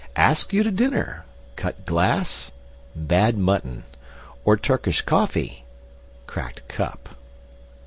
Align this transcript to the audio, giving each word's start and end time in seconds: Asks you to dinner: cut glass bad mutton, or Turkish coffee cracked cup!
Asks 0.15 0.51
you 0.51 0.63
to 0.63 0.71
dinner: 0.71 1.25
cut 1.55 1.85
glass 1.85 2.49
bad 2.95 3.37
mutton, 3.37 3.83
or 4.43 4.57
Turkish 4.57 5.03
coffee 5.03 5.63
cracked 6.25 6.67
cup! 6.67 7.09